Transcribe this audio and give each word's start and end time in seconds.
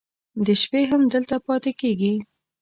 د 0.45 0.47
شپې 0.61 0.81
هم 0.91 1.01
دلته 1.13 1.35
پاتې 1.45 1.71
کېږي. 1.81 2.13